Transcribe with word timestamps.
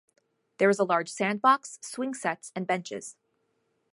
There 0.57 0.71
is 0.71 0.79
a 0.79 0.83
large 0.83 1.09
sandbox, 1.09 1.77
swing 1.83 2.15
sets, 2.15 2.51
and 2.55 2.65
benches. 2.65 3.17